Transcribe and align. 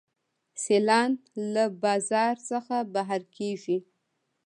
سیالان 0.61 1.11
له 1.53 1.63
بازار 1.83 2.35
څخه 2.49 2.75
بهر 2.93 3.21
کیږي. 3.35 3.77